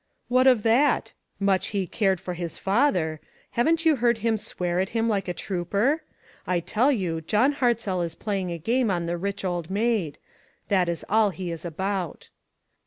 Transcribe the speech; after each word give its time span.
"What 0.35 0.47
of 0.47 0.63
that? 0.63 1.13
Much 1.39 1.67
he 1.67 1.85
cared 1.85 2.19
for 2.19 2.33
his 2.33 2.57
father! 2.57 3.21
Haven't 3.51 3.85
you 3.85 3.97
heard 3.97 4.17
him 4.17 4.35
swear 4.35 4.79
at 4.79 4.89
him 4.97 5.07
like 5.07 5.27
a 5.27 5.33
trooper? 5.35 6.01
I 6.47 6.59
tell 6.59 6.91
you, 6.91 7.21
John 7.21 7.51
Hart 7.51 7.79
zell 7.79 8.01
is 8.01 8.15
playing 8.15 8.51
a 8.51 8.57
game 8.57 8.89
on 8.89 9.05
the 9.05 9.15
rich 9.15 9.45
old 9.45 9.69
maid; 9.69 10.17
that 10.69 10.89
is 10.89 11.05
all 11.07 11.29
he 11.29 11.51
is 11.51 11.63
about." 11.63 12.29